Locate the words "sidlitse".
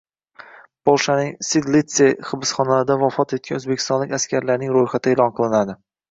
1.47-2.07